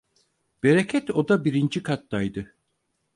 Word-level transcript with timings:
Bereket 0.63 1.11
oda 1.11 1.45
birinci 1.45 1.83
kattaydı. 1.83 2.55